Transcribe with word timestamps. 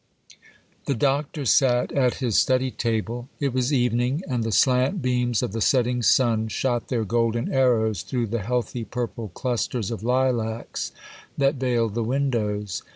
THE 0.85 0.95
Doctor 0.95 1.45
sat 1.45 1.91
at 1.91 2.15
his 2.15 2.35
study 2.35 2.71
table. 2.71 3.29
It 3.39 3.53
was 3.53 3.71
evening, 3.71 4.23
and 4.27 4.43
the 4.43 4.51
slant 4.51 4.99
beams 4.99 5.43
of 5.43 5.51
the 5.51 5.61
setting 5.61 6.01
sun 6.01 6.47
shot 6.47 6.87
their 6.87 7.05
golden 7.05 7.53
arrows 7.53 8.01
through 8.01 8.25
the 8.25 8.41
healthy 8.41 8.83
purple 8.83 9.27
clusters 9.27 9.91
of 9.91 10.01
lilacs 10.01 10.91
that 11.37 11.53
veiled 11.57 11.93
the 11.93 12.01
windows. 12.03 12.81